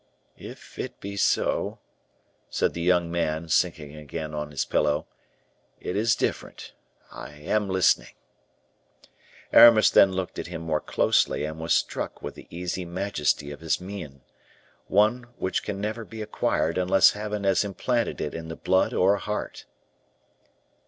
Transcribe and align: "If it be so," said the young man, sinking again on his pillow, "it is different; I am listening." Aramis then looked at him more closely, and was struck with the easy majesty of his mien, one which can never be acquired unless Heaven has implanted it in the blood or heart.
"If 0.39 0.79
it 0.79 0.99
be 0.99 1.15
so," 1.15 1.77
said 2.49 2.73
the 2.73 2.81
young 2.81 3.11
man, 3.11 3.49
sinking 3.49 3.95
again 3.95 4.33
on 4.33 4.49
his 4.49 4.65
pillow, 4.65 5.05
"it 5.79 5.95
is 5.95 6.15
different; 6.15 6.73
I 7.11 7.33
am 7.33 7.69
listening." 7.69 8.15
Aramis 9.53 9.91
then 9.91 10.11
looked 10.11 10.39
at 10.39 10.47
him 10.47 10.63
more 10.63 10.81
closely, 10.81 11.45
and 11.45 11.59
was 11.59 11.75
struck 11.75 12.19
with 12.23 12.33
the 12.33 12.47
easy 12.49 12.83
majesty 12.83 13.51
of 13.51 13.59
his 13.59 13.79
mien, 13.79 14.21
one 14.87 15.25
which 15.37 15.61
can 15.61 15.79
never 15.79 16.03
be 16.03 16.23
acquired 16.23 16.79
unless 16.79 17.11
Heaven 17.11 17.43
has 17.43 17.63
implanted 17.63 18.19
it 18.21 18.33
in 18.33 18.47
the 18.47 18.55
blood 18.55 18.95
or 18.95 19.17
heart. 19.17 19.65